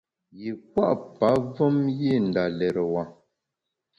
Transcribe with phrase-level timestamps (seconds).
[0.41, 3.03] Yî pua’ pavem yî nda lérewa.